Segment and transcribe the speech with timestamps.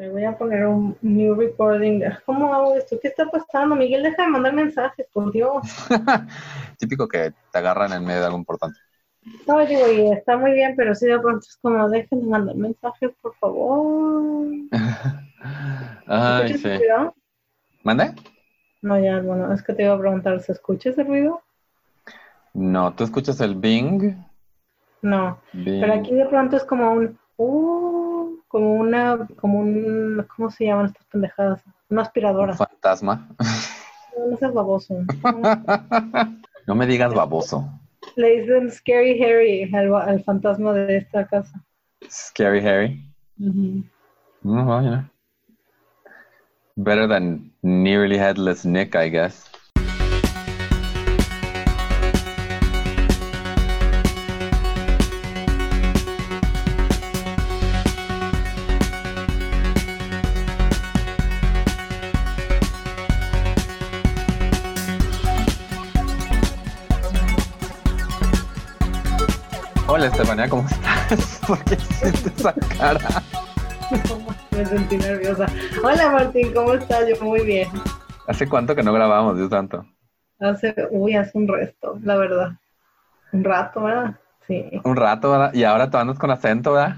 [0.00, 2.00] Me voy a poner un new recording.
[2.24, 2.98] ¿Cómo hago esto?
[3.02, 3.76] ¿Qué está pasando?
[3.76, 5.60] Miguel, deja de mandar mensajes, por Dios.
[6.78, 8.78] Típico que te agarran en medio de algo importante.
[9.46, 12.56] No, digo, y está muy bien, pero sí de pronto es como, dejen de mandar
[12.56, 14.46] mensajes, por favor.
[16.06, 16.86] Ay, ¿Escuchas sí.
[17.82, 18.14] ¿Mande?
[18.80, 21.42] No, ya, bueno, es que te iba a preguntar, ¿se escucha ese ruido?
[22.54, 24.14] No, ¿tú escuchas el Bing?
[25.02, 25.82] No, Bing.
[25.82, 27.99] pero aquí de pronto es como un, uh,
[28.50, 31.62] como una, como un, ¿cómo se llaman estas pendejadas?
[31.88, 32.50] Una aspiradora.
[32.52, 33.28] Un fantasma.
[34.18, 34.96] No, no seas baboso.
[36.66, 37.68] No me digas baboso.
[38.16, 41.64] Le dicen Scary Harry al, al fantasma de esta casa.
[42.08, 43.02] Scary Harry.
[43.40, 43.82] Ujú.
[44.42, 45.04] Mm, well, you know.
[46.76, 49.49] Better than nearly headless Nick, I guess.
[70.00, 71.40] Hola, Estefania, ¿cómo estás?
[71.46, 73.22] ¿Por qué hiciste esa cara?
[74.50, 75.44] Me sentí nerviosa.
[75.84, 77.06] Hola Martín, ¿cómo estás?
[77.06, 77.68] Yo muy bien.
[78.26, 79.84] ¿Hace cuánto que no grabamos, Dios santo?
[80.38, 82.52] Hace, uy, hace un resto, la verdad.
[83.32, 84.18] Un rato, ¿verdad?
[84.46, 85.52] Sí, Un rato, ¿verdad?
[85.52, 86.96] Y ahora tú andas con acento, ¿verdad?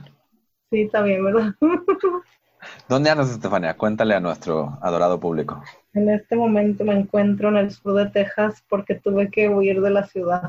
[0.71, 1.55] sí, bien, ¿verdad?
[2.89, 3.77] ¿Dónde andas, Estefania?
[3.77, 5.61] Cuéntale a nuestro adorado público.
[5.93, 9.91] En este momento me encuentro en el sur de Texas porque tuve que huir de
[9.91, 10.45] la ciudad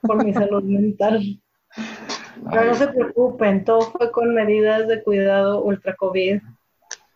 [0.00, 1.41] por mi salud mental.
[2.50, 6.40] Pero no Ay, se preocupen, todo fue con medidas de cuidado ultra COVID,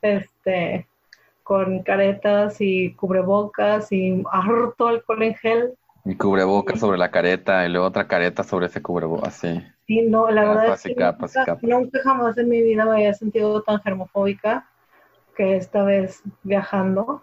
[0.02, 0.86] este,
[1.42, 5.74] con caretas y cubrebocas y harto alcohol en gel.
[6.04, 9.62] mi cubrebocas sobre la careta y luego otra careta sobre ese cubrebocas, así.
[9.86, 11.62] Sí, no, la verdad es y que capas y nunca, capas.
[11.62, 14.68] nunca jamás en mi vida me había sentido tan germofóbica
[15.36, 17.22] que esta vez viajando.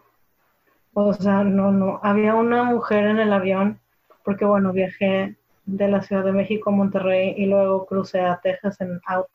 [0.93, 3.79] O sea, no, no, había una mujer en el avión,
[4.23, 5.35] porque bueno, viajé
[5.65, 9.31] de la Ciudad de México a Monterrey y luego crucé a Texas en auto.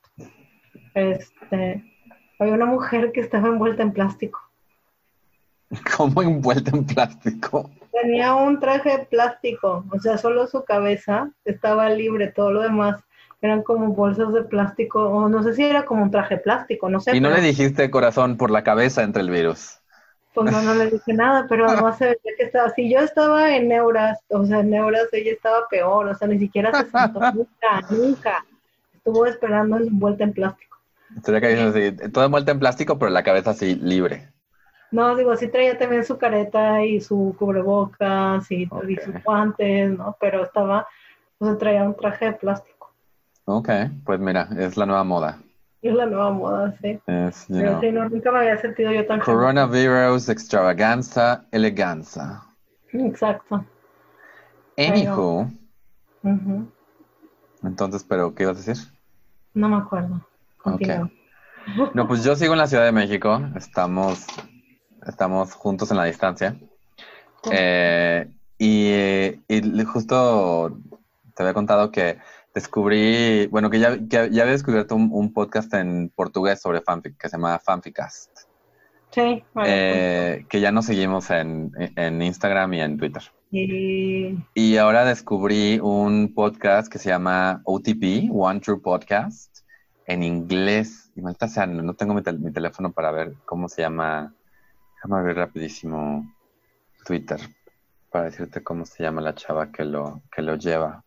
[0.94, 1.84] Este,
[2.38, 4.40] había una mujer que estaba envuelta en plástico.
[5.96, 7.70] Como envuelta en plástico.
[7.92, 13.02] Tenía un traje de plástico, o sea, solo su cabeza estaba libre, todo lo demás
[13.40, 17.00] eran como bolsas de plástico, o no sé si era como un traje plástico, no
[17.00, 17.16] sé.
[17.16, 19.78] Y no pero, le dijiste corazón por la cabeza entre el virus.
[20.34, 23.54] Pues no, no le dije nada, pero además se veía que estaba, si yo estaba
[23.56, 27.20] en neuras, o sea, en neuras ella estaba peor, o sea, ni siquiera se sentó
[27.34, 28.44] nunca, nunca.
[28.94, 30.76] Estuvo esperando envuelta en plástico.
[31.24, 34.28] Sería que dices así, todo envuelta en plástico, pero la cabeza así, libre.
[34.90, 39.00] No, digo, sí traía también su careta y su cubrebocas y, y Ok.
[39.04, 40.16] sus guantes, ¿no?
[40.20, 40.86] Pero estaba,
[41.38, 42.92] o sea, traía un traje de plástico.
[43.44, 43.68] Ok,
[44.04, 45.38] pues mira, es la nueva moda.
[45.80, 46.98] Es la nueva moda, sí.
[47.06, 52.44] Es, you Pero know, sí, no, nunca me había sentido yo tan coronavirus, extravaganza, eleganza.
[52.92, 53.64] Exacto.
[54.76, 55.48] Anywho,
[57.62, 58.92] entonces, ¿pero qué ibas a decir?
[59.54, 60.20] No me acuerdo.
[60.58, 61.10] Continúa.
[61.94, 63.40] No, pues yo sigo en la Ciudad de México.
[63.56, 64.26] Estamos,
[65.06, 66.56] estamos juntos en la distancia.
[67.50, 68.28] Eh,
[68.58, 68.90] y,
[69.48, 70.78] y justo
[71.34, 72.18] te había contado que
[72.54, 77.16] descubrí, bueno, que ya, que ya había descubierto un, un podcast en portugués sobre fanfic
[77.16, 78.30] que se llama Fanficast,
[79.10, 83.22] Sí, bueno, eh, que ya nos seguimos en, en Instagram y en Twitter.
[83.50, 89.60] y Y ahora descubrí un podcast que se llama OTP, One True Podcast,
[90.06, 91.10] en inglés.
[91.16, 94.34] Y maldita sea, no no tengo mi, tel- mi teléfono para ver cómo se llama.
[94.96, 96.30] Déjame ver rapidísimo
[97.06, 97.40] Twitter
[98.10, 101.02] para decirte cómo se llama la chava que lo, que lo lleva.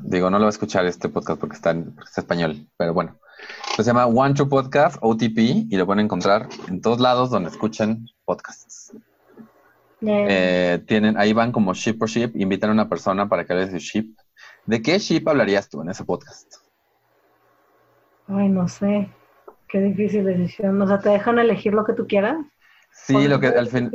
[0.00, 2.94] Digo, no lo voy a escuchar este podcast porque está en, porque está español, pero
[2.94, 3.18] bueno.
[3.76, 5.38] Se llama One True Podcast, OTP,
[5.70, 8.92] y lo pueden encontrar en todos lados donde escuchen podcasts.
[10.00, 13.66] Eh, tienen, ahí van como ship por ship, invitan a una persona para que hable
[13.66, 14.16] de su ship.
[14.66, 16.54] ¿De qué ship hablarías tú en ese podcast?
[18.28, 19.08] ay, no sé.
[19.68, 20.80] Qué difícil decisión.
[20.80, 22.36] O sea, te dejan elegir lo que tú quieras.
[23.06, 23.90] Sí, lo que al fin,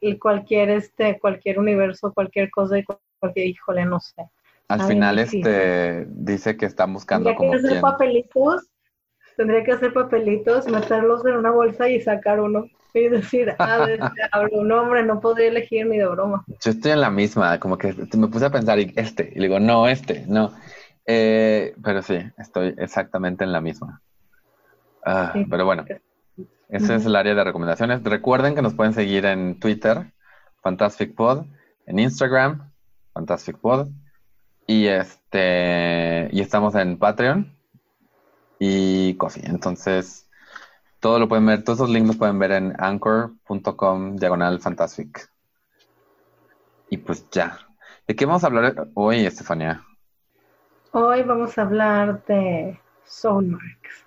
[0.00, 2.76] el, cualquier este, cualquier universo, cualquier cosa
[3.18, 4.22] cualquier, híjole, no sé.
[4.68, 7.80] al Ay, final este dice que están buscando Tendría que como hacer quien.
[7.82, 8.66] papelitos,
[9.36, 12.66] tendría que hacer papelitos, meterlos en una bolsa y sacar uno.
[12.94, 14.64] Y decir, ah, este hablo.
[14.64, 16.42] No, hombre, no podría elegir ni de broma.
[16.64, 19.60] Yo estoy en la misma, como que me puse a pensar y este, y digo,
[19.60, 20.54] no, este, no.
[21.04, 24.00] Eh, pero sí, estoy exactamente en la misma.
[25.04, 25.44] Ah, Sí.
[25.50, 25.84] Pero bueno,
[26.68, 28.02] ese es el área de recomendaciones.
[28.02, 30.12] Recuerden que nos pueden seguir en Twitter,
[30.62, 31.46] Fantastic Pod,
[31.86, 32.72] en Instagram,
[33.14, 33.88] Fantastic Pod,
[34.66, 37.54] y este, y estamos en Patreon.
[38.58, 39.44] Y coffee.
[39.46, 40.28] Entonces,
[41.00, 45.30] todo lo pueden ver, todos esos links los pueden ver en anchor.com diagonal fantastic.
[46.90, 47.58] Y pues ya.
[48.06, 49.84] ¿De qué vamos a hablar hoy, Estefania?
[50.92, 54.06] Hoy vamos a hablar de Soulmarks.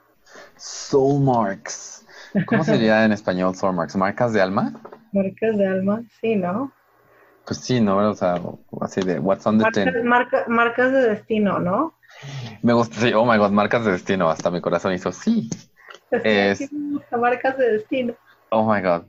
[0.55, 1.98] Soulmarks.
[2.45, 3.95] ¿Cómo sería en español Soulmarks?
[3.95, 4.73] ¿Marcas de alma?
[5.11, 6.71] Marcas de alma, sí, ¿no?
[7.45, 7.97] Pues sí, ¿no?
[7.97, 8.39] O sea,
[8.81, 11.95] así de What's on the marcas, marcas de destino, ¿no?
[12.61, 14.29] Me gusta, sí, oh my god, marcas de destino.
[14.29, 15.49] Hasta mi corazón hizo sí.
[16.11, 16.69] Es,
[17.11, 18.13] marcas de destino.
[18.49, 19.03] Oh my god.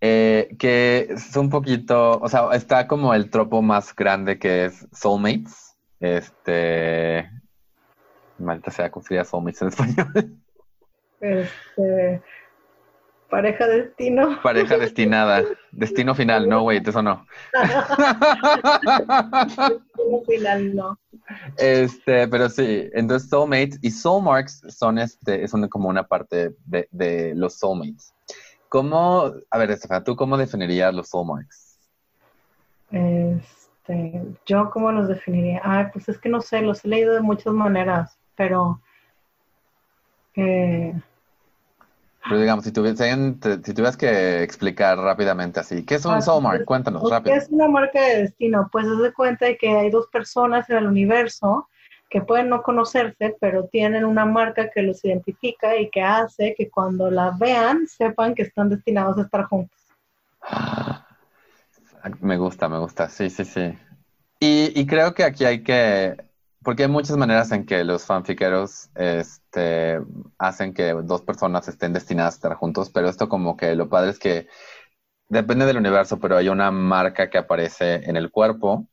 [0.00, 4.86] Eh, que es un poquito, o sea, está como el tropo más grande que es
[4.92, 5.76] Soulmates.
[6.00, 7.30] Este.
[8.38, 10.36] Malta sea, ¿cómo sería Soulmates en español?
[11.20, 12.22] Este.
[13.30, 14.40] Pareja destino.
[14.42, 15.44] Pareja destinada.
[15.70, 17.26] Destino final, no, wait, eso no.
[19.48, 20.98] Destino final, no.
[21.58, 27.34] Este, pero sí, entonces soulmates y soulmarks son este, es como una parte de, de,
[27.34, 28.14] los soulmates.
[28.70, 31.78] ¿Cómo, a ver, Estefan, ¿tú cómo definirías los soulmarks?
[32.90, 35.60] Este, yo cómo los definiría.
[35.62, 38.80] Ay, pues es que no sé, los he leído de muchas maneras, pero
[40.34, 40.94] eh,
[42.28, 46.64] pero digamos, si, si tuvieras que explicar rápidamente así, ¿qué es un ah, soulmark?
[46.64, 47.34] Cuéntanos rápido.
[47.34, 48.68] ¿Qué es una marca de destino?
[48.70, 51.68] Pues haz de cuenta de que hay dos personas en el universo
[52.10, 56.70] que pueden no conocerse, pero tienen una marca que los identifica y que hace que
[56.70, 59.78] cuando la vean sepan que están destinados a estar juntos.
[62.20, 63.78] Me gusta, me gusta, sí, sí, sí.
[64.40, 66.27] Y, y creo que aquí hay que
[66.62, 70.00] porque hay muchas maneras en que los fanfiqueros este,
[70.38, 74.10] hacen que dos personas estén destinadas a estar juntos, pero esto como que lo padre
[74.10, 74.48] es que
[75.28, 78.88] depende del universo, pero hay una marca que aparece en el cuerpo.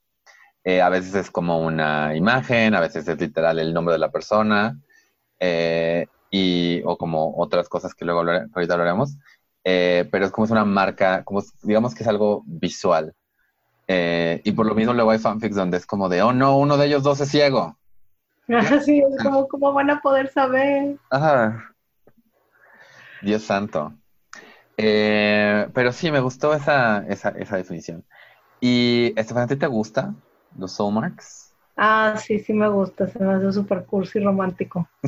[0.63, 4.11] Eh, a veces es como una imagen, a veces es literal el nombre de la
[4.11, 4.79] persona,
[5.39, 9.17] eh, y, o como otras cosas que luego ahorita hablaremos.
[9.63, 13.15] Eh, pero es como es una marca, como digamos que es algo visual.
[13.87, 16.77] Eh, y por lo mismo luego hay fanfics donde es como de, oh no, uno
[16.77, 17.77] de ellos dos es ciego.
[18.85, 20.97] sí, es como, ¿cómo van a poder saber?
[21.09, 21.73] Ajá.
[23.21, 23.93] Dios santo.
[24.77, 28.03] Eh, pero sí, me gustó esa, esa, esa definición.
[28.59, 30.13] ¿Y Estefan, a ti te gusta
[30.57, 31.53] los soulmarks?
[31.77, 34.87] Ah, sí, sí me gusta, se me hace súper cursi y romántico.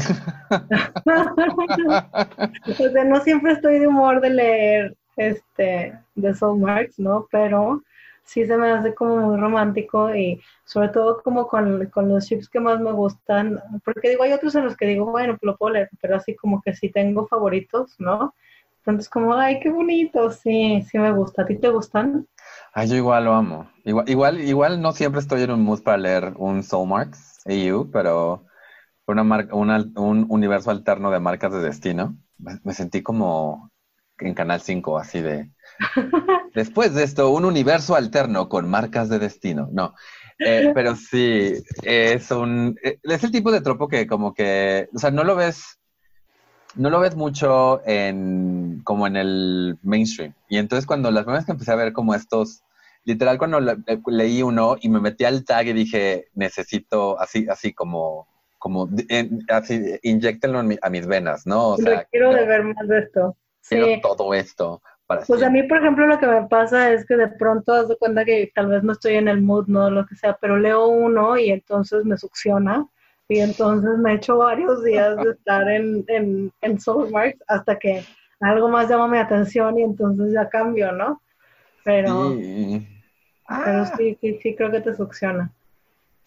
[2.67, 7.25] o sea, no siempre estoy de humor de leer este de soulmarks, ¿no?
[7.31, 7.81] Pero
[8.27, 12.59] sí se me hace como muy romántico y sobre todo como con, los chips que
[12.59, 15.89] más me gustan, porque digo, hay otros en los que digo, bueno, lo puedo leer,
[16.01, 18.35] pero así como que sí tengo favoritos, ¿no?
[18.79, 21.41] Entonces como, ay, qué bonito, sí, sí me gusta.
[21.41, 22.27] ¿A ti te gustan?
[22.73, 23.69] Ay, yo igual lo amo.
[23.83, 28.45] Igual, igual, igual no siempre estoy en un mood para leer un Soulmarks EU, pero
[29.05, 32.17] una marca, un universo alterno de marcas de destino.
[32.37, 33.71] me sentí como
[34.19, 35.49] en Canal 5, así de
[36.53, 39.69] Después de esto, un universo alterno con marcas de destino.
[39.71, 39.93] No,
[40.39, 41.53] eh, pero sí,
[41.83, 42.77] es un...
[42.83, 45.79] Eh, es el tipo de tropo que como que, o sea, no lo ves,
[46.75, 50.33] no lo ves mucho en, como en el mainstream.
[50.49, 52.63] Y entonces cuando las primeras que empecé a ver como estos,
[53.03, 53.59] literal cuando
[54.07, 58.27] leí uno y me metí al tag y dije, necesito así, así como
[58.59, 58.89] como
[59.49, 61.69] así, inyectenlo a mis venas, ¿no?
[61.69, 63.37] O sea, quiero de ver más de esto.
[63.69, 64.81] Quiero todo esto
[65.25, 67.97] pues a mí, por ejemplo, lo que me pasa es que de pronto das de
[67.97, 70.87] cuenta que tal vez no estoy en el mood, no lo que sea, pero leo
[70.87, 72.85] uno y entonces me succiona.
[73.29, 78.03] Y entonces me echo varios días de estar en, en, en Soulmarks hasta que
[78.41, 81.21] algo más llama mi atención y entonces ya cambio, ¿no?
[81.83, 82.35] Pero,
[83.47, 85.51] pero sí, sí, sí creo que te succiona.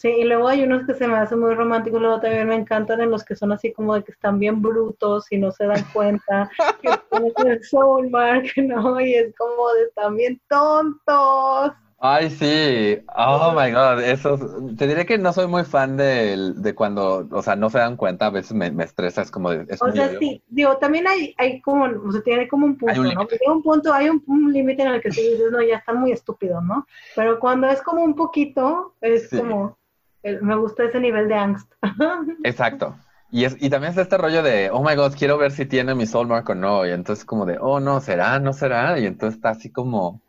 [0.01, 3.03] Sí, y luego hay unos que se me hacen muy románticos, luego también me encantan
[3.03, 5.85] en los que son así como de que están bien brutos y no se dan
[5.93, 6.89] cuenta, que
[7.37, 8.99] es el soulmark, ¿no?
[8.99, 11.73] Y es como de están bien tontos.
[11.99, 12.99] Ay, sí.
[13.15, 14.03] Oh my God.
[14.03, 14.39] Eso,
[14.79, 17.99] te diré que no soy muy fan de, de cuando, o sea, no se dan
[17.99, 19.67] cuenta, a veces me, me estresa, es como de.
[19.79, 23.21] o sea, sí, digo, también hay, hay como, o sea, tiene como un punto, ¿no?
[23.21, 26.13] Hay un punto, hay un, límite en el que tú dices, no, ya está muy
[26.13, 26.87] estúpido, ¿no?
[27.15, 29.79] Pero cuando es como un poquito, es como
[30.23, 31.73] me gusta ese nivel de angst.
[32.45, 32.97] Exacto.
[33.33, 35.95] Y, es, y también está este rollo de, oh my god, quiero ver si tiene
[35.95, 36.87] mi soulmark o no.
[36.87, 38.99] Y entonces como de, oh no, será, no será.
[38.99, 40.23] Y entonces está así como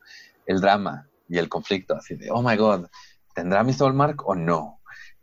[0.46, 2.88] el drama y el conflicto, así de, oh my god,
[3.34, 4.82] ¿tendrá mi soulmark o no?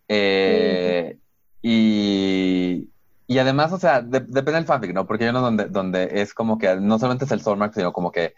[0.08, 1.18] Eh,
[1.62, 2.88] y,
[3.26, 5.06] y además, o sea, depende del fanfic, ¿no?
[5.06, 8.10] Porque hay uno donde, donde es como que no solamente es el soulmark, sino como
[8.10, 8.34] que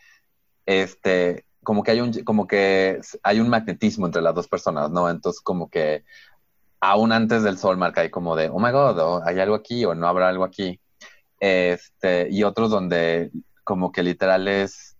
[0.67, 5.09] este como que hay un, como que hay un magnetismo entre las dos personas, ¿no?
[5.09, 6.03] Entonces, como que
[6.81, 9.95] aún antes del sol marca hay como de, oh my god, hay algo aquí o
[9.95, 10.81] no habrá algo aquí.
[11.39, 13.31] este, y otros donde
[13.63, 14.97] como que literal es,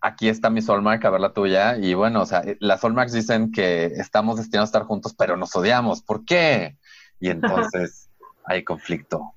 [0.00, 3.52] aquí está mi Soulmark, a ver la tuya, y bueno, o sea, las Soulmarks dicen
[3.52, 6.78] que estamos destinados a estar juntos, pero nos odiamos, ¿por qué?
[7.20, 8.10] Y entonces
[8.44, 9.34] hay conflicto.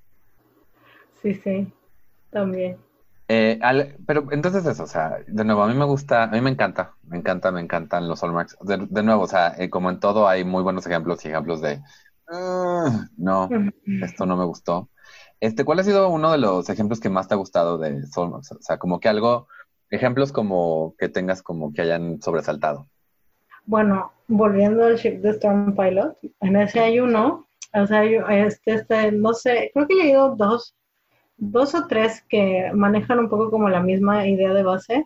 [1.21, 1.71] Sí, sí,
[2.31, 2.79] también.
[3.27, 3.59] Eh,
[4.05, 6.93] pero entonces eso, o sea, de nuevo, a mí me gusta, a mí me encanta,
[7.03, 8.57] me encanta, me encantan los Hallmarks.
[8.61, 11.61] De, de nuevo, o sea, eh, como en todo hay muy buenos ejemplos y ejemplos
[11.61, 11.81] de,
[12.29, 13.49] ah, no,
[14.03, 14.89] esto no me gustó.
[15.39, 18.51] Este, ¿cuál ha sido uno de los ejemplos que más te ha gustado de Hallmarks?
[18.51, 19.47] O sea, como que algo,
[19.89, 22.87] ejemplos como que tengas como que hayan sobresaltado.
[23.65, 29.11] Bueno, volviendo al ship de Storm Pilot, en ese hay uno, o sea, este, este,
[29.13, 30.75] no sé, creo que he leído dos
[31.37, 35.05] dos o tres que manejan un poco como la misma idea de base,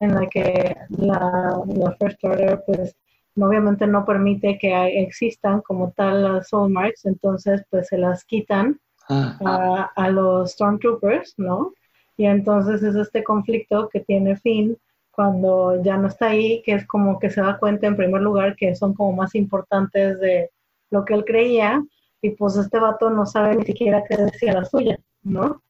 [0.00, 1.60] en la que la,
[1.98, 2.96] First Order, pues,
[3.36, 9.90] obviamente no permite que existan como tal las Soulmarks, entonces, pues, se las quitan a,
[9.94, 11.72] a los Stormtroopers, ¿no?
[12.16, 14.78] Y entonces es este conflicto que tiene fin
[15.10, 18.56] cuando ya no está ahí, que es como que se da cuenta en primer lugar
[18.56, 20.50] que son como más importantes de
[20.90, 21.84] lo que él creía,
[22.22, 25.62] y pues este vato no sabe ni siquiera qué decía la suya, ¿no?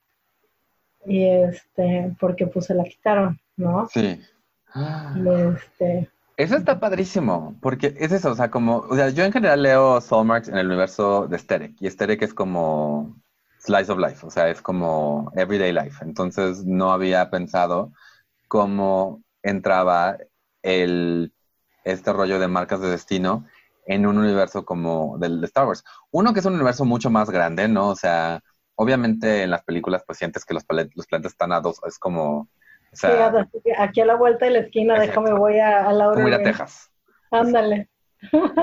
[1.07, 3.89] Y este, porque pues se la quitaron, ¿no?
[3.89, 4.21] Sí.
[5.57, 6.11] este...
[6.37, 10.01] Eso está padrísimo, porque es eso, o sea, como, o sea, yo en general leo
[10.01, 13.17] Soulmarks en el universo de Sterek, y Sterek es como
[13.59, 17.93] slice of life, o sea, es como everyday life, entonces no había pensado
[18.49, 20.17] cómo entraba
[20.63, 21.33] el,
[21.85, 23.47] este rollo de marcas de destino
[23.87, 25.85] en un universo como del de Star Wars.
[26.11, 27.91] Uno que es un universo mucho más grande, ¿no?
[27.91, 28.43] O sea,
[28.77, 30.65] obviamente en las películas pues sientes que los,
[30.95, 32.49] los planetas están a dos, es como...
[32.93, 33.07] sí,
[33.79, 36.17] aquí a la vuelta de la esquina, déjame voy a, a la hora.
[36.17, 36.91] Como ir a Texas.
[37.31, 37.89] Ándale.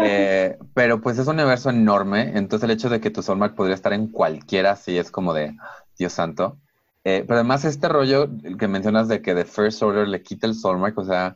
[0.02, 3.76] Eh, pero pues es un universo enorme, entonces el hecho de que tu Soulmark podría
[3.76, 5.56] estar en cualquiera, sí es como de,
[5.98, 6.58] Dios santo.
[7.04, 8.28] Eh, pero además este rollo
[8.60, 11.36] que mencionas de que The First Order le quita el Soulmark, o sea,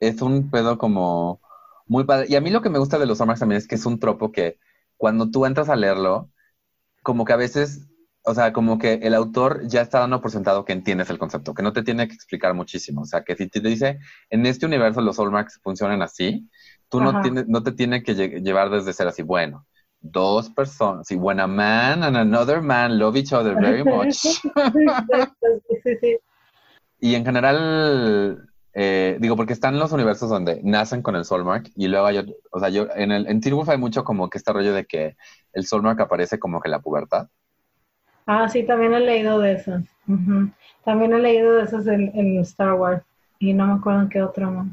[0.00, 1.40] es un pedo como
[1.86, 2.26] muy padre.
[2.28, 3.98] Y a mí lo que me gusta de los Soulmarks también es que es un
[3.98, 4.58] tropo que
[4.96, 6.30] cuando tú entras a leerlo,
[7.02, 7.86] como que a veces
[8.28, 11.54] o sea, como que el autor ya está dando por sentado que entiendes el concepto,
[11.54, 13.00] que no te tiene que explicar muchísimo.
[13.00, 16.46] O sea, que si te dice, en este universo los Hallmarks funcionan así,
[16.90, 19.66] tú no, tienes, no te tiene que llevar desde ser así, bueno,
[20.00, 24.18] dos personas, si when a man and another man love each other very much.
[27.00, 31.88] y en general, eh, digo, porque están los universos donde nacen con el Soulmark y
[31.88, 34.52] luego hay, o sea, yo, en el en Teen Wolf hay mucho como que este
[34.52, 35.16] rollo de que
[35.54, 37.28] el Soulmark aparece como que en la pubertad.
[38.30, 39.84] Ah, sí, también he leído de esas.
[40.84, 43.02] También he leído de esas en, Star Wars
[43.38, 44.66] y no me acuerdo en qué otra más.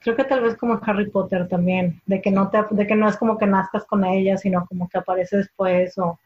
[0.00, 3.10] Creo que tal vez como Harry Potter también, de que no te, de que no
[3.10, 6.18] es como que nazcas con ella, sino como que aparece después o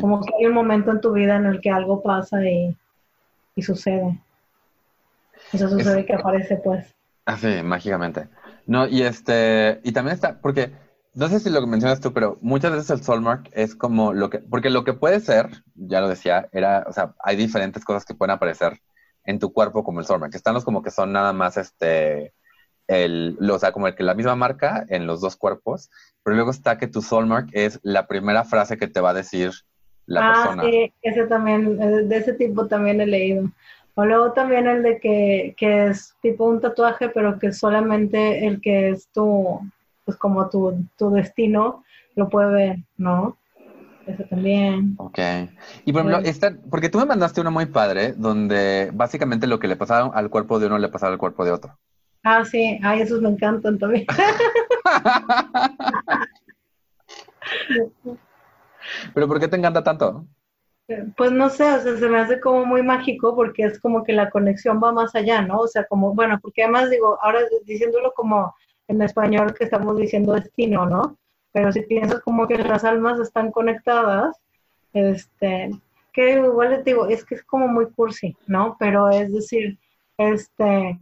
[0.00, 2.76] como que hay un momento en tu vida en el que algo pasa y,
[3.60, 4.20] sucede.
[5.52, 6.94] Eso sucede que aparece pues.
[7.26, 8.28] Ah, sí, mágicamente.
[8.66, 10.70] No, y este, y también está, porque
[11.18, 14.30] no sé si lo que mencionas tú, pero muchas veces el Soulmark es como lo
[14.30, 18.04] que, porque lo que puede ser, ya lo decía, era, o sea, hay diferentes cosas
[18.04, 18.78] que pueden aparecer
[19.24, 20.32] en tu cuerpo como el Soulmark.
[20.32, 22.34] Están los como que son nada más este,
[22.86, 25.90] el, o sea, como el que la misma marca en los dos cuerpos,
[26.22, 29.50] pero luego está que tu Soulmark es la primera frase que te va a decir
[30.06, 30.62] la ah, persona.
[30.62, 33.50] Sí, ese también, eh, de ese tipo también he leído.
[33.94, 38.60] O luego también el de que, que es tipo un tatuaje, pero que solamente el
[38.60, 39.60] que es tu,
[40.08, 41.84] pues como tu, destino
[42.14, 43.36] lo puede ver, ¿no?
[44.06, 44.94] Eso también.
[44.96, 45.18] Ok.
[45.84, 49.68] Y por ejemplo, esta, porque tú me mandaste uno muy padre, donde básicamente lo que
[49.68, 51.76] le pasaba al cuerpo de uno le pasaba al cuerpo de otro.
[52.24, 54.06] Ah, sí, ay, esos me encantan también.
[59.12, 60.24] ¿Pero por qué te encanta tanto?
[61.18, 64.14] Pues no sé, o sea, se me hace como muy mágico porque es como que
[64.14, 65.58] la conexión va más allá, ¿no?
[65.58, 68.54] O sea, como, bueno, porque además digo, ahora diciéndolo como
[68.88, 71.16] en español que estamos diciendo destino, ¿no?
[71.52, 74.36] Pero si piensas como que las almas están conectadas,
[74.92, 75.70] este,
[76.12, 78.76] que igual les digo, es que es como muy cursi, ¿no?
[78.78, 79.78] Pero es decir,
[80.16, 80.98] este,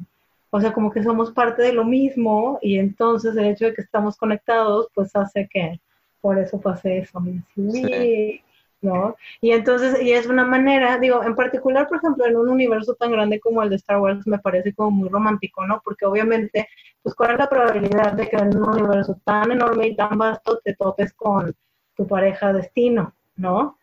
[0.50, 3.82] o sea, como que somos parte de lo mismo y entonces el hecho de que
[3.82, 5.80] estamos conectados, pues hace que
[6.20, 7.22] por eso pase eso.
[7.54, 8.42] Sí.
[8.86, 9.16] ¿No?
[9.40, 13.10] Y entonces, y es una manera, digo, en particular, por ejemplo, en un universo tan
[13.12, 15.80] grande como el de Star Wars, me parece como muy romántico, ¿no?
[15.84, 16.68] Porque obviamente,
[17.02, 20.60] pues, ¿cuál es la probabilidad de que en un universo tan enorme y tan vasto
[20.64, 21.54] te topes con
[21.96, 23.76] tu pareja destino, ¿no?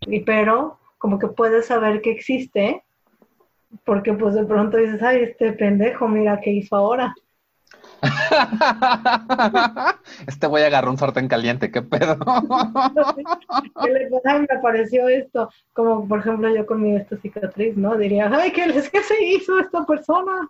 [0.00, 2.82] Y pero, como que puedes saber que existe,
[3.84, 7.14] porque pues de pronto dices, ay, este pendejo, mira qué hizo ahora.
[10.26, 12.18] este güey agarró un sartén caliente, ¿qué pedo?
[13.82, 14.38] ¿Qué le pasa?
[14.38, 17.96] Me apareció esto, como por ejemplo yo con mi esta cicatriz, ¿no?
[17.96, 20.48] Diría, ay, ¿qué, ¿qué se hizo esta persona?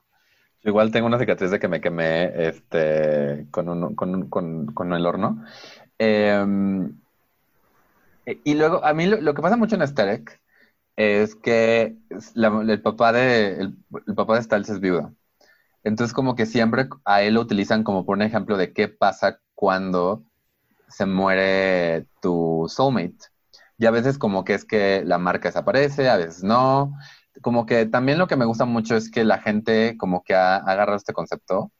[0.62, 5.06] igual tengo una cicatriz de que me quemé este, con, un, con, con, con el
[5.06, 5.44] horno.
[5.98, 6.94] Em,
[8.44, 10.40] y luego, a mí lo, que pasa mucho en Asterek
[10.96, 11.96] es que
[12.34, 13.76] el, papá de, el,
[14.06, 15.14] el papá de Stiles es viudo.
[15.84, 19.40] Entonces, como que siempre a él lo utilizan como por un ejemplo de qué pasa
[19.54, 20.24] cuando
[20.88, 23.16] se muere tu soulmate.
[23.78, 26.92] Y a veces como que es que la marca desaparece, a veces no.
[27.42, 30.56] Como que también lo que me gusta mucho es que la gente como que ha,
[30.56, 31.72] agarrado este concepto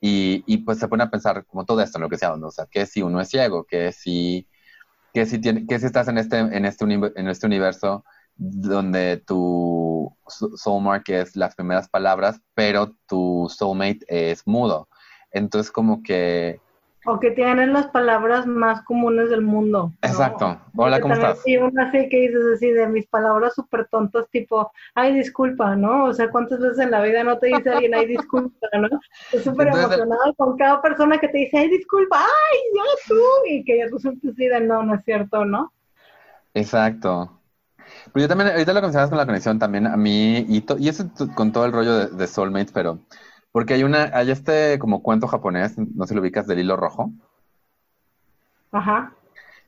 [0.00, 2.50] y, y, pues se pone a pensar como todo esto en lo que sea, o
[2.50, 4.46] sea, que si uno es ciego, que si,
[5.14, 8.04] que si, tiene, que si estás en este, en, este en este universo
[8.36, 14.88] donde tu soulmark es las primeras palabras, pero tu soulmate es mudo.
[15.32, 16.60] Entonces como que...
[17.08, 19.92] O que tienen las palabras más comunes del mundo.
[20.02, 20.60] Exacto.
[20.76, 21.40] Hola, ¿cómo estás?
[21.44, 26.06] Sí, una así que dices así de mis palabras súper tontas, tipo, ay, disculpa, ¿no?
[26.06, 28.88] O sea, ¿cuántas veces en la vida no te dice alguien, ay, disculpa, ¿no?
[29.30, 33.64] Estoy súper emocionado con cada persona que te dice, ay, disculpa, ay, ya tú, y
[33.64, 35.72] que ya tú siempre de, no, no es cierto, ¿no?
[36.54, 37.35] Exacto.
[38.12, 40.88] Pero yo también, ahorita lo que mencionabas con la conexión también, a mí, y, y
[40.88, 43.00] eso con todo el rollo de, Soulmates, pero
[43.52, 46.76] porque hay una, hay este como cuento japonés, no sé si lo ubicas, del hilo
[46.76, 47.12] rojo.
[48.72, 49.12] Ajá.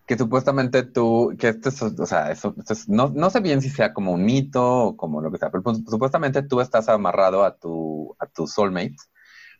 [0.06, 2.54] Que supuestamente tú, que este es, o sea, eso,
[2.86, 5.62] no, no, sé bien si sea como un mito o como lo que sea, pero
[5.62, 8.96] pues, supuestamente tú estás amarrado a tu, a tu soulmate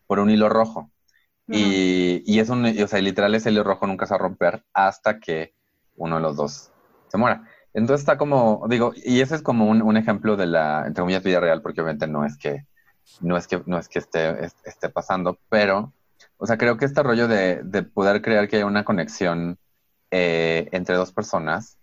[0.06, 0.90] por un hilo rojo.
[1.50, 4.64] Y, y, es un, o sea, literal ese hilo rojo nunca se va a romper
[4.74, 5.54] hasta que
[5.96, 6.70] uno de los dos
[7.08, 7.44] se muera.
[7.74, 11.40] Entonces está como, digo, y ese es como un, ejemplo de la, entre comillas, vida
[11.40, 12.64] real, porque obviamente no es que,
[13.20, 15.92] no es que, no es que esté, esté pasando, pero,
[16.38, 17.62] o sea, creo que este rollo de,
[17.94, 19.58] poder crear que haya una conexión
[20.10, 21.76] eh, entre dos personas,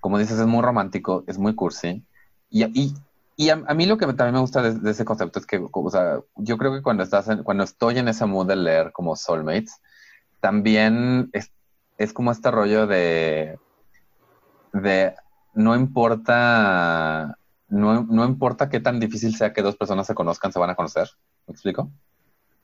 [0.00, 2.04] como dices, es muy romántico, es muy cursi,
[2.50, 2.94] y,
[3.36, 6.20] y, a, mí lo que también me gusta de, ese concepto es que, o sea,
[6.36, 9.80] yo creo que cuando estás, cuando estoy en ese mood de leer como soulmates,
[10.40, 11.50] también es,
[11.96, 13.58] es como este rollo de,
[14.72, 15.14] de
[15.54, 17.36] no importa,
[17.68, 20.74] no, no, importa qué tan difícil sea que dos personas se conozcan, se van a
[20.74, 21.08] conocer.
[21.46, 21.90] ¿Me explico?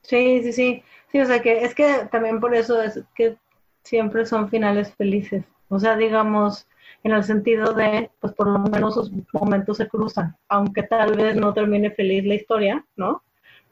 [0.01, 0.83] Sí, sí, sí.
[1.11, 3.37] Sí, o sea que es que también por eso es que
[3.83, 5.45] siempre son finales felices.
[5.69, 6.67] O sea, digamos,
[7.03, 11.35] en el sentido de, pues por lo menos sus momentos se cruzan, aunque tal vez
[11.35, 13.23] no termine feliz la historia, ¿no?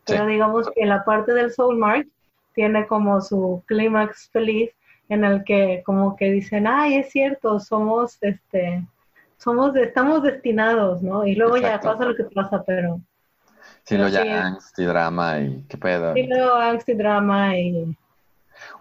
[0.05, 2.07] Pero digamos que la parte del Soulmark
[2.53, 4.71] tiene como su clímax feliz
[5.09, 8.85] en el que como que dicen, ay, es cierto, somos este
[9.37, 11.25] somos, estamos destinados, ¿no?
[11.25, 13.01] Y luego ya pasa lo que pasa, pero...
[13.83, 16.13] Sí, luego ya angst y drama y qué pedo.
[16.13, 17.97] Sí, luego angst y drama y...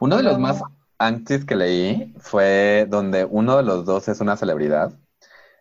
[0.01, 0.63] Uno de los más
[0.99, 4.93] angstis que leí fue donde uno de los dos es una celebridad.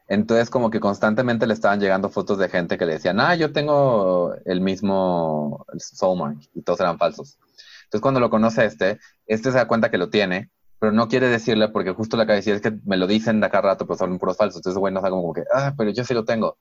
[0.08, 3.51] Entonces como que constantemente le estaban llegando fotos de gente que le decían, ah, yo
[3.51, 7.38] tengo el mismo Soulmark y todos eran falsos.
[7.86, 10.51] Entonces cuando lo conoce este, este se da cuenta que lo tiene
[10.84, 13.62] pero no quiere decirle porque justo la decir, es que me lo dicen de acá
[13.62, 14.58] rato, pero son puros falsos.
[14.58, 16.58] Entonces, bueno, está como que, ah, pero yo sí lo tengo.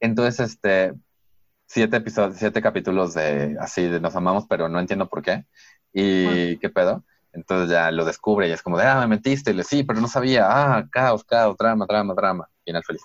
[0.00, 0.94] Entonces, este,
[1.66, 5.44] siete episodios, siete capítulos de así, de nos amamos, pero no entiendo por qué.
[5.92, 7.04] Y qué pedo.
[7.34, 9.50] Entonces ya lo descubre y es como de, ah, me mentiste.
[9.50, 10.46] Y le, sí, pero no sabía.
[10.48, 12.48] Ah, caos, caos, drama, drama, drama.
[12.64, 13.02] Final feliz.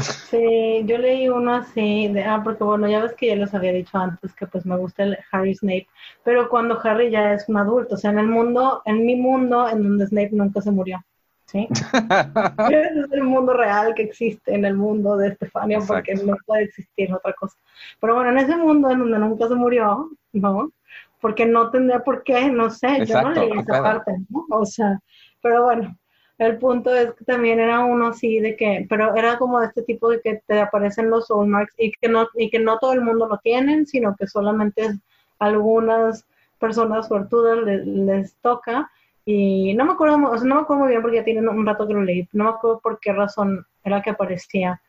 [0.00, 3.72] Sí, yo leí uno así, de, ah, porque bueno, ya ves que ya les había
[3.72, 5.88] dicho antes que pues me gusta el Harry Snape,
[6.24, 9.68] pero cuando Harry ya es un adulto, o sea, en el mundo, en mi mundo,
[9.68, 11.04] en donde Snape nunca se murió,
[11.46, 11.68] ¿sí?
[11.70, 11.82] Ese
[13.06, 17.12] es el mundo real que existe en el mundo de Estefania, porque no puede existir
[17.12, 17.56] otra cosa.
[18.00, 20.70] Pero bueno, en ese mundo en donde nunca se murió, ¿no?
[21.20, 24.46] Porque no tendría por qué, no sé, yo no leí esa parte, ¿no?
[24.50, 25.00] O sea,
[25.42, 25.96] pero bueno,
[26.38, 29.82] el punto es que también era uno así de que, pero era como de este
[29.82, 33.00] tipo de que te aparecen los soulmarks y que no, y que no todo el
[33.00, 35.00] mundo lo tienen, sino que solamente
[35.40, 36.26] algunas
[36.60, 38.90] personas suertudas les, toca.
[39.24, 41.66] Y no me acuerdo, o sea, no me acuerdo muy bien porque ya tiene un
[41.66, 44.80] rato que lo leí, no me acuerdo por qué razón era que aparecía.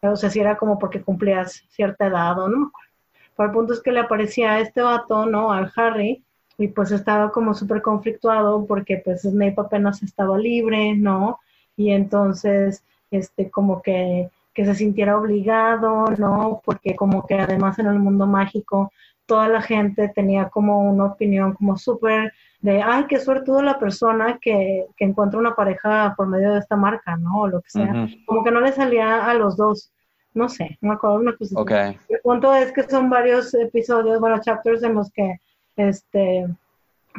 [0.00, 2.90] O sea, si era como porque cumplías cierta edad o no me acuerdo.
[3.36, 5.52] Pero el punto es que le aparecía a este vato, ¿no?
[5.52, 6.22] Al Harry,
[6.58, 11.40] y pues estaba como súper conflictuado porque pues Snape apenas estaba libre, ¿no?
[11.76, 16.60] Y entonces, este, como que, que se sintiera obligado, ¿no?
[16.64, 18.92] Porque como que además en el mundo mágico
[19.26, 24.38] toda la gente tenía como una opinión como súper de, ay, qué suertudo la persona
[24.40, 27.42] que, que encuentra una pareja por medio de esta marca, ¿no?
[27.42, 28.08] O lo que sea.
[28.24, 29.92] Como que no le salía a los dos.
[30.32, 31.60] No sé, no me acuerdo una cosa.
[31.60, 31.98] Okay.
[32.08, 35.40] El punto es que son varios episodios, bueno, chapters en los que
[35.76, 36.46] este,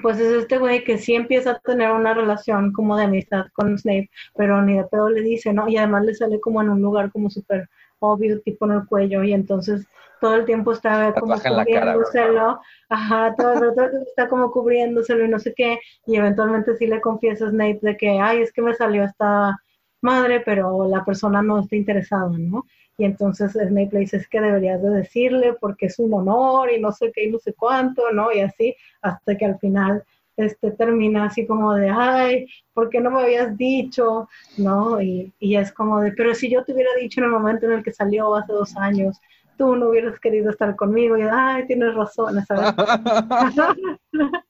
[0.01, 3.77] pues es este güey que sí empieza a tener una relación como de amistad con
[3.77, 5.67] Snape, pero ni de pedo le dice, ¿no?
[5.67, 9.23] Y además le sale como en un lugar como súper obvio, tipo en el cuello,
[9.23, 9.87] y entonces
[10.19, 15.39] todo el tiempo está como cubriéndoselo, ajá, todo el rato está como cubriéndoselo y no
[15.39, 18.73] sé qué, y eventualmente sí le confiesa a Snape de que, ay, es que me
[18.73, 19.57] salió esta
[20.01, 22.65] madre, pero la persona no está interesada, ¿no?
[22.97, 26.79] Y entonces Snape le dice, es que deberías de decirle porque es un honor y
[26.79, 28.31] no sé qué y no sé cuánto, ¿no?
[28.31, 30.03] Y así, hasta que al final
[30.37, 34.29] este, termina así como de, ay, ¿por qué no me habías dicho?
[34.57, 35.01] ¿No?
[35.01, 37.73] Y, y es como de, pero si yo te hubiera dicho en el momento en
[37.73, 39.19] el que salió hace dos años,
[39.57, 41.17] tú no hubieras querido estar conmigo.
[41.17, 42.73] Y, ay, tienes razón, ¿sabes?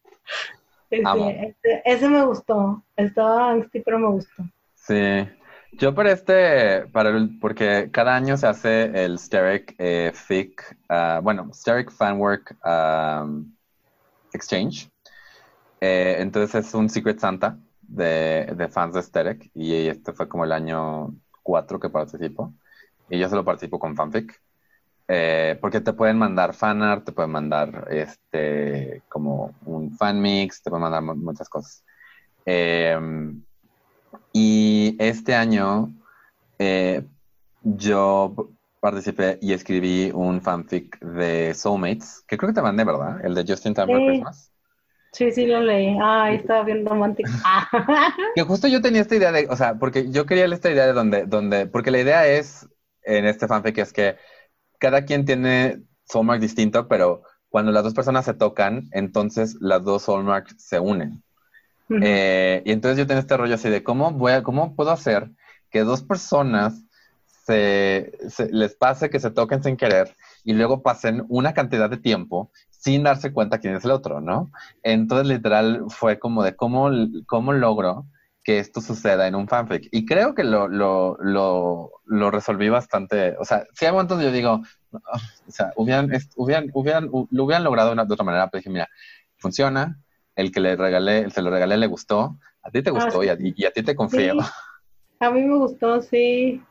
[0.89, 2.83] Este, este, ese me gustó.
[2.95, 4.43] Estaba angsty, pero me gustó.
[4.75, 5.27] Sí.
[5.77, 7.11] Yo para este, para
[7.41, 13.53] porque cada año se hace el Steric eh, FIC, uh, bueno, Steric Fanwork um,
[14.31, 14.89] Exchange.
[15.81, 20.45] Eh, entonces es un Secret Santa de, de fans de Steric y este fue como
[20.45, 22.53] el año 4 que participo.
[23.09, 24.41] Y yo solo participo con fanfic.
[25.07, 30.69] Eh, porque te pueden mandar fanart, te pueden mandar este como un fan mix, te
[30.69, 31.83] pueden mandar muchas cosas.
[32.45, 32.97] Eh,
[34.33, 35.93] y este año
[36.59, 37.03] eh,
[37.63, 43.25] yo participé y escribí un fanfic de Soulmates, que creo que te mandé, ¿verdad?
[43.25, 44.05] El de Justin Time sí.
[44.05, 44.51] Christmas.
[45.11, 45.97] Sí, sí, lo leí.
[46.01, 47.29] Ay, estaba bien romántico.
[48.35, 50.93] que justo yo tenía esta idea de, o sea, porque yo quería esta idea de
[50.93, 52.67] donde, donde, porque la idea es,
[53.03, 54.17] en este fanfic, es que
[54.77, 60.03] cada quien tiene soulmark distinto, pero cuando las dos personas se tocan, entonces las dos
[60.03, 61.23] soulmarks se unen.
[61.89, 65.29] Eh, y entonces yo tengo este rollo así de cómo voy a, cómo puedo hacer
[65.69, 66.83] que dos personas
[67.45, 68.11] se,
[68.51, 73.03] les pase que se toquen sin querer y luego pasen una cantidad de tiempo sin
[73.03, 74.51] darse cuenta quién es el otro, ¿no?
[74.83, 76.89] Entonces literal fue como de cómo,
[77.27, 78.05] cómo logro
[78.43, 79.89] que esto suceda en un fanfic.
[79.91, 83.35] Y creo que lo, lo, lo, lo resolví bastante.
[83.39, 87.95] O sea, si hay momentos yo digo, o sea, hubieran, hubieran, hubieran, lo hubieran logrado
[87.95, 88.87] de otra manera, pero dije, mira,
[89.37, 89.99] funciona,
[90.35, 93.29] el que le regalé, se lo regalé le gustó, a ti te ah, gustó y,
[93.29, 94.33] a, y, a, ti te confío.
[95.19, 96.61] A mí me gustó, sí.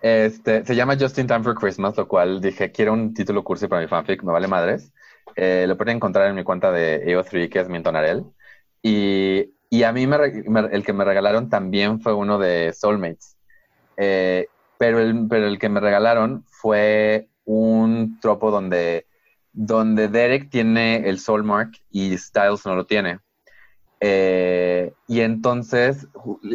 [0.00, 3.66] Este, se llama Just in Time for Christmas, lo cual dije, quiero un título cursi
[3.66, 4.92] para mi fanfic, me vale madres.
[5.36, 8.24] Eh, lo pueden encontrar en mi cuenta de EO3, que es Mintonarel.
[8.82, 10.16] Y, y a mí me,
[10.70, 13.36] el que me regalaron también fue uno de Soulmates.
[13.96, 14.46] Eh,
[14.78, 19.06] pero, el, pero el que me regalaron fue un tropo donde
[19.60, 23.18] donde Derek tiene el Soulmark y Styles no lo tiene.
[23.98, 26.06] Eh, y entonces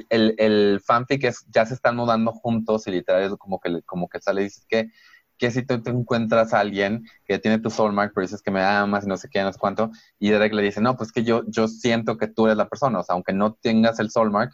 [0.09, 4.21] el, el, fanfic es, ya se están mudando juntos y literal como que, como que
[4.21, 4.89] sale y dices que,
[5.37, 8.63] que si tú te encuentras a alguien que tiene tu soulmark, pero dices que me
[8.63, 11.25] amas y no sé qué, no sé cuánto, y Derek le dice, no, pues que
[11.25, 14.53] yo, yo siento que tú eres la persona, o sea, aunque no tengas el soulmark,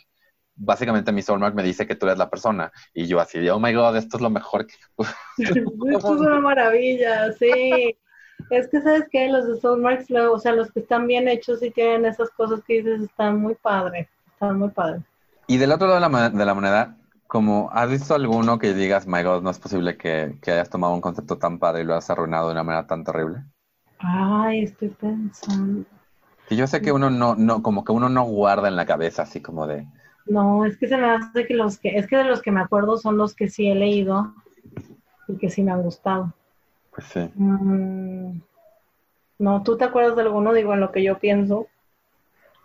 [0.56, 2.72] básicamente mi soulmark me dice que tú eres la persona.
[2.96, 4.74] Y yo así, oh my god, esto es lo mejor que...
[5.38, 7.96] esto es una maravilla, sí.
[8.50, 11.72] Es que, ¿sabes que Los de Soulmarks, o sea, los que están bien hechos y
[11.72, 15.04] tienen esas cosas que dices, están muy padres, están muy padres.
[15.48, 19.06] Y del otro lado de la, de la moneda, como, ¿has visto alguno que digas,
[19.06, 21.94] my God, no es posible que, que, hayas tomado un concepto tan padre y lo
[21.94, 23.44] has arruinado de una manera tan terrible?
[24.00, 25.86] Ay, estoy pensando.
[26.50, 29.22] Y yo sé que uno no, no, como que uno no guarda en la cabeza
[29.22, 29.86] así como de...
[30.26, 32.62] No, es que se me hace que los que, es que de los que me
[32.62, 34.34] acuerdo son los que sí he leído
[35.28, 36.34] y que sí me han gustado.
[37.00, 38.40] Pues mm,
[39.40, 40.54] no, ¿tú te acuerdas de alguno?
[40.54, 41.68] Digo, en lo que yo pienso.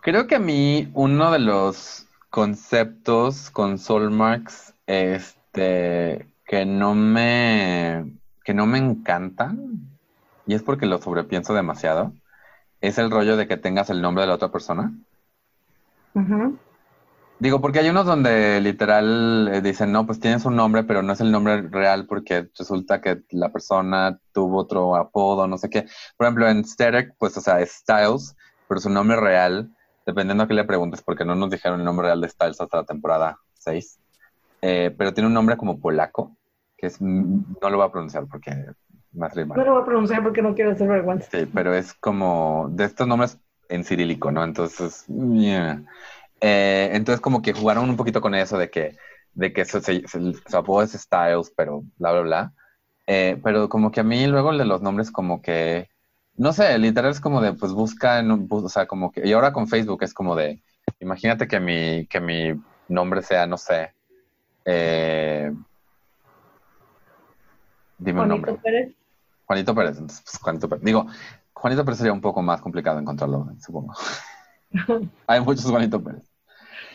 [0.01, 8.05] Creo que a mí uno de los conceptos con Soulmarks este, que no me
[8.43, 9.79] que no me encantan,
[10.45, 12.13] y es porque lo sobrepienso demasiado,
[12.81, 14.93] es el rollo de que tengas el nombre de la otra persona.
[17.37, 21.11] Digo, porque hay unos donde literal eh, dicen, no, pues tienes un nombre, pero no
[21.11, 25.85] es el nombre real porque resulta que la persona tuvo otro apodo, no sé qué.
[26.15, 28.37] Por ejemplo, en Sterek, pues, o sea, es Styles,
[28.69, 29.69] pero su nombre real,
[30.05, 32.77] dependiendo a qué le preguntes, porque no nos dijeron el nombre real de Styles hasta
[32.77, 33.99] la temporada 6,
[34.61, 36.37] eh, pero tiene un nombre como polaco,
[36.77, 38.51] que es, no lo voy a pronunciar porque
[39.21, 39.57] hace mal.
[39.57, 41.27] No lo voy a pronunciar porque no quiero hacer vergüenza.
[41.29, 43.37] Sí, pero es como de estos nombres
[43.69, 44.43] en cirílico, ¿no?
[44.43, 45.83] Entonces, yeah.
[46.41, 48.95] Eh, entonces como que jugaron un poquito con eso de que,
[49.33, 49.79] de que su,
[50.53, 52.53] apodo es Styles, pero bla, bla, bla.
[53.07, 55.89] Eh, pero como que a mí luego de los nombres como que,
[56.35, 59.53] no sé, literal es como de, pues busca, en, o sea, como que, y ahora
[59.53, 60.61] con Facebook es como de,
[60.99, 63.93] imagínate que mi, que mi nombre sea, no sé,
[64.65, 65.51] eh,
[67.99, 68.53] dime un nombre.
[68.55, 68.95] Pérez.
[69.45, 70.83] Juanito Pérez, entonces, pues Juanito Pérez.
[70.83, 71.05] Digo,
[71.53, 73.93] Juanito Pérez sería un poco más complicado encontrarlo, supongo.
[75.27, 76.23] Hay muchos Juanito Pérez.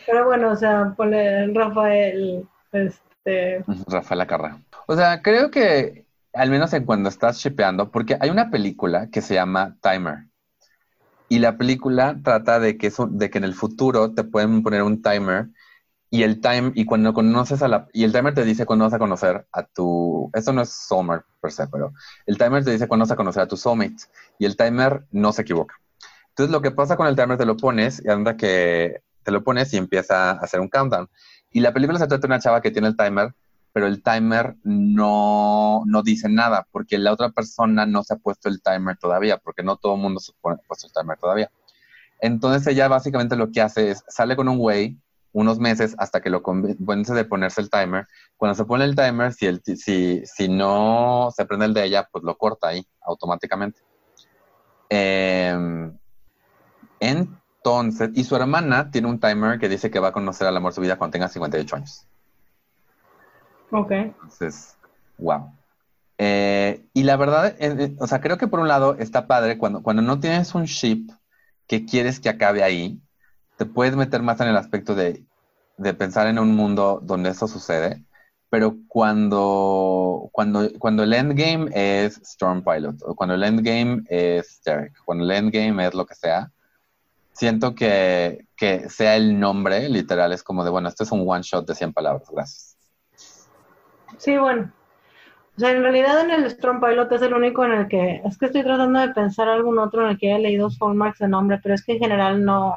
[0.05, 3.63] Pero bueno, o sea, ponle Rafael, este...
[3.87, 4.61] Rafael Acarra.
[4.87, 9.21] O sea, creo que al menos en cuando estás shipeando, porque hay una película que
[9.21, 10.25] se llama Timer.
[11.29, 15.01] Y la película trata de que, de que en el futuro te pueden poner un
[15.01, 15.47] timer
[16.09, 18.93] y el time, y cuando conoces a la, y el timer te dice cuándo vas
[18.93, 21.93] a conocer a tu, esto no es soulmate per se, pero
[22.25, 24.03] el timer te dice cuándo vas a conocer a tu soulmate
[24.37, 25.80] y el timer no se equivoca.
[26.31, 29.43] Entonces lo que pasa con el timer te lo pones y anda que te lo
[29.43, 31.09] pones y empieza a hacer un countdown.
[31.51, 33.33] Y la película se trata de una chava que tiene el timer,
[33.73, 38.49] pero el timer no, no dice nada porque la otra persona no se ha puesto
[38.49, 41.51] el timer todavía, porque no todo el mundo se ha puesto el timer todavía.
[42.21, 44.97] Entonces ella básicamente lo que hace es sale con un güey
[45.33, 48.07] unos meses hasta que lo convence de ponerse el timer.
[48.37, 52.07] Cuando se pone el timer, si, el, si, si no se prende el de ella,
[52.11, 53.81] pues lo corta ahí automáticamente.
[54.89, 55.97] Em,
[57.01, 60.71] entonces, y su hermana tiene un timer que dice que va a conocer al amor
[60.71, 62.07] de su vida cuando tenga 58 años.
[63.71, 63.91] Ok.
[63.91, 64.77] Entonces,
[65.17, 65.51] wow.
[66.17, 67.55] Eh, y la verdad,
[67.99, 71.09] o sea, creo que por un lado está padre cuando, cuando no tienes un ship
[71.67, 73.01] que quieres que acabe ahí,
[73.57, 75.23] te puedes meter más en el aspecto de,
[75.97, 78.03] pensar en un mundo donde eso sucede,
[78.49, 84.93] pero cuando, cuando, cuando el endgame es Storm Pilot, o cuando el endgame es Derek,
[85.05, 86.51] cuando el endgame es lo que sea,
[87.41, 91.41] siento que, que sea el nombre, literal, es como de, bueno, esto es un one
[91.41, 92.77] shot de 100 palabras, gracias.
[94.19, 94.71] Sí, bueno.
[95.57, 98.37] O sea, en realidad en el Storm Pilot es el único en el que, es
[98.37, 101.59] que estoy tratando de pensar algún otro en el que haya leído Soulmarks de nombre,
[101.63, 102.75] pero es que en general no,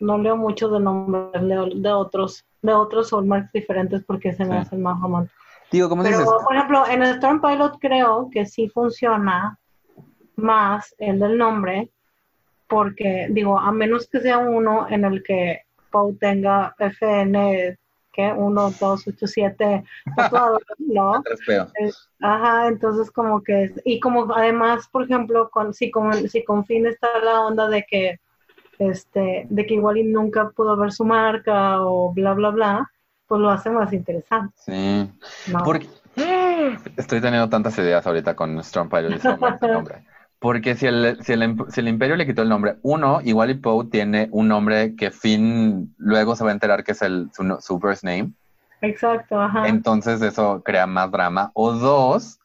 [0.00, 3.10] no leo mucho de nombres, leo de otros, de otros
[3.54, 5.38] diferentes porque se me hacen más románticos.
[5.70, 6.32] Digo, ¿cómo Pero, dices?
[6.46, 9.58] por ejemplo, en el Storm Pilot creo que sí funciona
[10.36, 11.90] más el del nombre,
[12.72, 17.76] porque, digo, a menos que sea uno en el que Poe tenga FN,
[18.10, 19.84] que 1, 2, 8, 7
[20.16, 21.22] tatuados, ¿no?
[21.48, 21.90] Eh,
[22.22, 26.86] ajá, entonces como que, y como además, por ejemplo, con, si, con, si con Finn
[26.86, 28.20] está la onda de que
[28.78, 32.90] este, de que igual y nunca pudo ver su marca o bla, bla, bla,
[33.26, 34.54] pues lo hace más interesante.
[34.56, 35.10] Sí.
[35.62, 35.88] Porque
[36.96, 40.06] estoy teniendo tantas ideas ahorita con Storm Pilot y nombre.
[40.42, 43.54] Porque si el, si, el, si el, Imperio le quitó el nombre, uno, igual y
[43.54, 47.56] Poe tiene un nombre que Finn luego se va a enterar que es el, su,
[47.60, 48.32] su first name.
[48.80, 49.68] Exacto, ajá.
[49.68, 51.52] Entonces eso crea más drama.
[51.54, 52.40] O dos,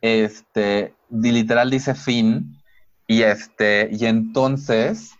[0.00, 2.56] este, literal dice Finn,
[3.06, 5.14] y este, y entonces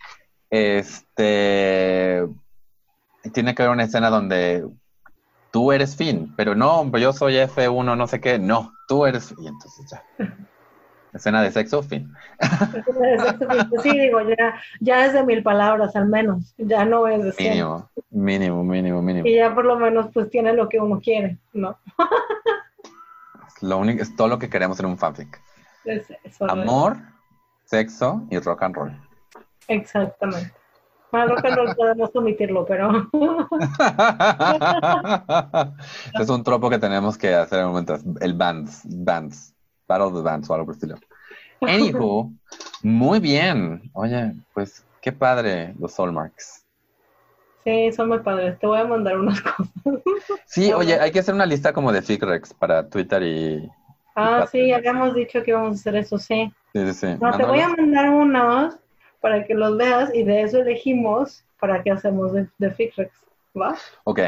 [0.49, 2.27] este
[3.31, 4.67] tiene que haber una escena donde
[5.51, 9.45] tú eres Finn, pero no, yo soy F1, no sé qué, no, tú eres y
[9.45, 10.03] entonces ya.
[11.13, 12.11] Escena de sexo, fin.
[13.83, 17.89] Sí, digo, ya, ya es de mil palabras al menos, ya no es de Mínimo,
[18.09, 19.27] mínimo, mínimo, mínimo.
[19.27, 21.77] Y ya por lo menos pues tiene lo que uno quiere, ¿no?
[23.61, 25.39] lo único, es todo lo que queremos en un fanfic.
[26.47, 26.97] Amor,
[27.65, 28.97] sexo y rock and roll.
[29.67, 30.53] Exactamente.
[31.11, 33.07] Bueno, que no podemos omitirlo, pero.
[36.19, 37.99] es un tropo que tenemos que hacer en momento.
[38.19, 39.52] El bands, bands,
[39.93, 40.95] Battle of the Bands o algo por el estilo.
[41.61, 42.31] Anywho,
[42.81, 43.89] muy bien.
[43.93, 46.65] Oye, pues qué padre los Soulmarks.
[47.63, 48.59] Sí, son muy padres.
[48.59, 49.71] Te voy a mandar unas cosas.
[50.45, 53.69] Sí, oye, hay que hacer una lista como de Ficrex para Twitter y.
[54.15, 56.51] Ah, sí, habíamos dicho que íbamos a hacer eso, sí.
[56.73, 57.07] Sí, sí, sí.
[57.21, 58.77] No, te voy a mandar unos
[59.21, 63.11] para que los veas y de eso elegimos para qué hacemos de, de Fixrex,
[63.59, 63.75] ¿va?
[64.03, 64.19] Ok,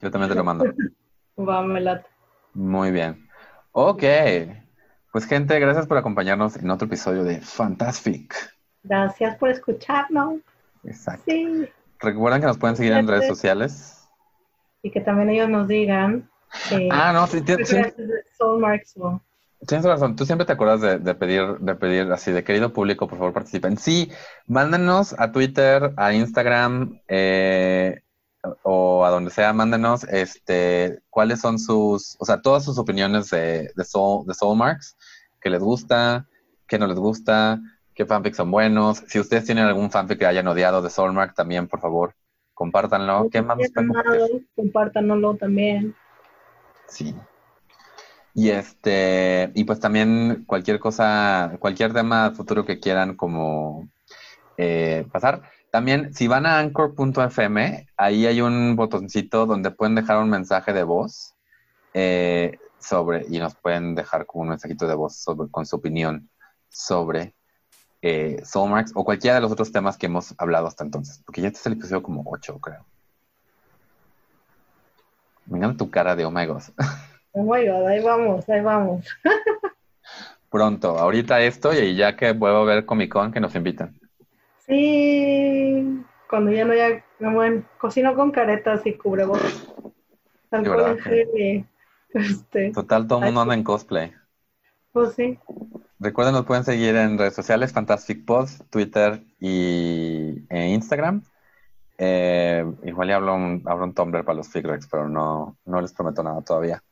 [0.00, 0.64] yo también te lo mando.
[1.36, 2.06] Va, me late.
[2.52, 3.28] Muy bien.
[3.72, 4.04] Ok,
[5.14, 8.34] pues gente, gracias por acompañarnos en otro episodio de Fantastic.
[8.82, 10.40] Gracias por escucharnos.
[10.82, 11.22] Exacto.
[11.28, 11.68] Sí.
[12.00, 14.08] Recuerden que nos pueden seguir en redes sociales.
[14.82, 16.28] Y que también ellos nos digan.
[16.90, 17.44] ah, no, sí.
[18.36, 18.96] Soulmarks,
[19.68, 23.16] Tienes razón, tú siempre te acuerdas de, pedir, de pedir así, de querido público, por
[23.16, 23.78] favor participen.
[23.78, 24.10] Sí,
[24.48, 28.02] mándenos a Twitter, a Instagram eh,
[28.64, 33.70] o a donde sea, mándenos este, cuáles son sus, o sea, todas sus opiniones de,
[33.74, 34.96] de, Soul, de Soulmarks,
[35.44, 36.26] qué les gusta,
[36.66, 37.60] qué no les gusta,
[37.94, 39.04] qué fanfics son buenos.
[39.06, 42.14] Si ustedes tienen algún fanfic que hayan odiado de Soulmark, también, por favor,
[42.54, 43.28] compártanlo.
[43.30, 43.58] ¿Qué más
[44.56, 45.94] Compártanlo también.
[46.88, 47.14] Sí.
[48.32, 53.86] Y este, y pues también cualquier cosa, cualquier tema futuro que quieran como
[54.56, 55.42] eh, pasar.
[55.70, 60.84] También, si van a anchor.fm, ahí hay un botoncito donde pueden dejar un mensaje de
[60.84, 61.34] voz
[61.92, 66.28] eh, sobre, y nos pueden dejar como un mensajito de voz sobre, con su opinión
[66.68, 67.34] sobre
[68.02, 71.22] eh, Soulmarks o cualquiera de los otros temas que hemos hablado hasta entonces.
[71.24, 72.84] Porque ya este es el episodio como 8, creo.
[75.50, 76.62] Encanta tu cara de oh my god.
[77.32, 79.06] Oh my god, ahí vamos, ahí vamos.
[80.50, 83.98] Pronto, ahorita esto y ya que vuelvo a ver Comic Con que nos invitan.
[84.66, 89.66] Sí, cuando ya no haya, bueno, cocino con caretas y cubrebocas.
[90.50, 90.98] Alcohol
[91.36, 91.64] y,
[92.14, 94.12] este, Total, todo el mundo anda en cosplay.
[94.92, 95.38] Pues sí.
[95.98, 101.22] Recuerden, nos pueden seguir en redes sociales, Fantastic Post, Twitter y e Instagram.
[101.98, 105.92] Eh, igual ya hablo un, hablo un Tumblr para los Figrex, pero no, no les
[105.92, 106.82] prometo nada todavía,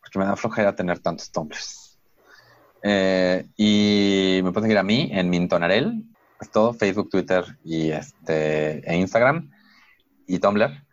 [0.00, 1.98] porque me da flojera tener tantos Tumblrs.
[2.82, 6.04] Eh, y me pueden seguir a mí en Mintonarel,
[6.40, 9.50] es todo, Facebook, Twitter y este, e Instagram
[10.26, 10.85] y Tumblr.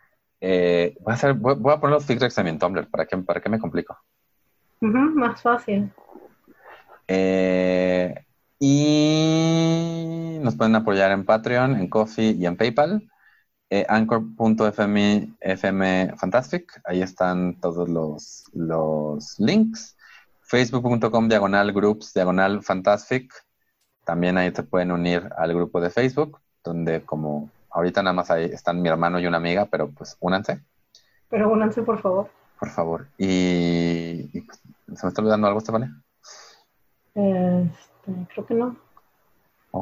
[0.45, 3.39] Eh, voy, a hacer, voy, a poner los Figrex en mi Tumblr, ¿para qué, para
[3.39, 3.97] qué me complico?
[4.81, 5.89] más fácil.
[7.07, 8.13] Eh,
[8.59, 13.09] y nos pueden apoyar en Patreon, en Coffee y en PayPal.
[13.69, 19.95] Eh, Anchor.fm FM Fantastic, ahí están todos los, los links.
[20.41, 23.33] Facebook.com diagonal groups diagonal Fantastic.
[24.03, 28.45] También ahí se pueden unir al grupo de Facebook, donde como ahorita nada más ahí
[28.45, 30.61] están mi hermano y una amiga, pero pues únanse.
[31.29, 32.29] Pero únanse, por favor.
[32.59, 33.07] Por favor.
[33.17, 34.61] Y, pues,
[34.95, 35.93] ¿se me está olvidando algo, Estefania?
[37.15, 38.77] Este, creo que no.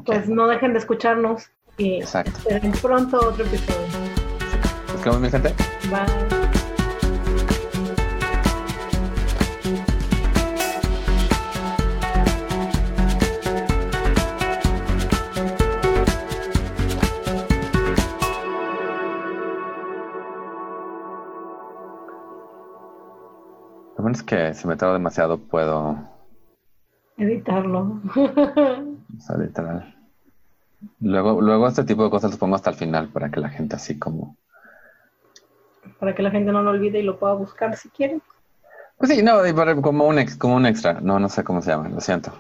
[0.06, 2.32] Pues no dejen de escucharnos y Exacto.
[2.32, 3.88] esperen pronto otro episodio.
[4.94, 5.54] Nos vemos, mi gente.
[5.90, 6.41] Bye.
[24.02, 25.98] Bueno es que si me trago demasiado puedo
[27.18, 28.02] Editarlo.
[29.18, 29.94] O sea, literal.
[31.02, 33.76] Luego, luego este tipo de cosas los pongo hasta el final para que la gente
[33.76, 34.38] así como...
[36.00, 38.22] Para que la gente no lo olvide y lo pueda buscar si quiere.
[38.98, 39.42] Pues sí, no,
[39.82, 41.02] como un, ex, como un extra.
[41.02, 42.32] No, no sé cómo se llama, lo siento.